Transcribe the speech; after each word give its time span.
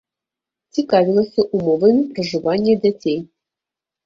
Цікавілася 0.77 1.45
ўмовамі 1.57 2.01
пражывання 2.17 2.73
дзяцей. 2.83 3.19